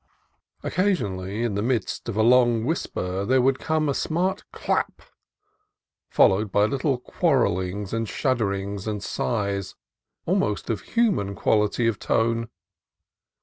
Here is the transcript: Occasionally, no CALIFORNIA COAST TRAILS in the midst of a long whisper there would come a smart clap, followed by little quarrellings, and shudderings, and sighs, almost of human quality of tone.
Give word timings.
Occasionally, 0.63 1.47
no 1.47 1.49
CALIFORNIA 1.49 1.49
COAST 1.49 1.49
TRAILS 1.49 1.49
in 1.49 1.53
the 1.53 1.61
midst 1.75 2.09
of 2.09 2.17
a 2.17 2.23
long 2.23 2.65
whisper 2.65 3.23
there 3.23 3.39
would 3.43 3.59
come 3.59 3.87
a 3.87 3.93
smart 3.93 4.43
clap, 4.51 5.03
followed 6.09 6.51
by 6.51 6.65
little 6.65 6.97
quarrellings, 6.97 7.93
and 7.93 8.09
shudderings, 8.09 8.87
and 8.87 9.03
sighs, 9.03 9.75
almost 10.25 10.71
of 10.71 10.81
human 10.81 11.35
quality 11.35 11.85
of 11.85 11.99
tone. 11.99 12.49